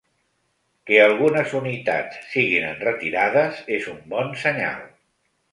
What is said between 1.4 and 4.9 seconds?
unitats siguin enretirades, és un bon senyal.